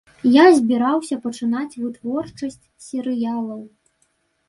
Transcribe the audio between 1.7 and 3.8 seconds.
вытворчасць серыялаў.